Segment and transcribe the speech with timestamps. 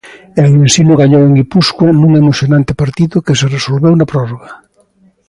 [0.41, 4.51] E o Ensino gañou en Guipúscoa nun emocionante partido que se resolveu na prórroga.